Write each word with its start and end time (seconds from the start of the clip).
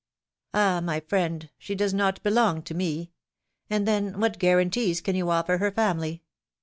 ^^Ah, 0.55 0.83
my 0.83 0.99
friend, 0.99 1.51
she 1.59 1.75
does 1.75 1.93
not 1.93 2.23
belong 2.23 2.63
to 2.63 2.73
me! 2.73 3.11
And, 3.69 3.87
then, 3.87 4.19
what 4.19 4.39
guarantees 4.39 4.99
can 4.99 5.15
you 5.15 5.29
offer 5.29 5.59
her 5.59 5.69
family? 5.69 6.23